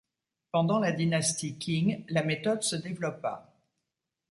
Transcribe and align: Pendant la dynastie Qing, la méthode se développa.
Pendant 0.51 0.79
la 0.79 0.91
dynastie 0.93 1.59
Qing, 1.59 2.05
la 2.09 2.23
méthode 2.23 2.63
se 2.63 2.75
développa. 2.75 3.53